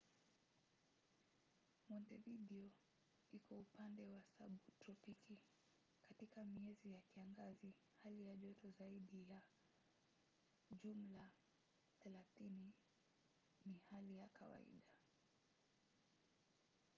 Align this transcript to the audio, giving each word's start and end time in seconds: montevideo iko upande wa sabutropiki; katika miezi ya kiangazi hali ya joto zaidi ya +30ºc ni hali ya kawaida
montevideo 1.89 2.67
iko 3.37 3.53
upande 3.65 4.03
wa 4.11 4.19
sabutropiki; 4.31 5.35
katika 6.07 6.43
miezi 6.45 6.93
ya 6.93 7.01
kiangazi 7.01 7.73
hali 8.03 8.25
ya 8.27 8.35
joto 8.35 8.71
zaidi 8.71 9.29
ya 9.29 9.41
+30ºc 10.73 12.39
ni 13.65 13.79
hali 13.89 14.17
ya 14.19 14.27
kawaida 14.27 14.87